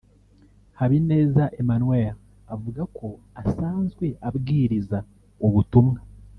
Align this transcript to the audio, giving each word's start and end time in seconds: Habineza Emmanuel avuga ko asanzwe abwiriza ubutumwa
Habineza 0.79 1.43
Emmanuel 1.61 2.15
avuga 2.53 2.81
ko 2.97 3.07
asanzwe 3.41 4.05
abwiriza 4.27 4.97
ubutumwa 5.45 5.99